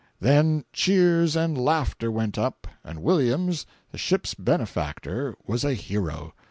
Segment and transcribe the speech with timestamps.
[0.19, 6.33] Then cheers and laughter went up, and Williams, the ship's benefactor was a hero.